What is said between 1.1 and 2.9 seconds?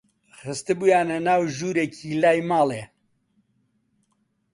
ناو ژوورێکی لای ماڵێ